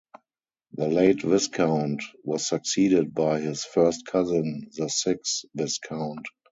[0.71, 6.25] The late Viscount was succeeded by his first cousin, the sixth Viscount.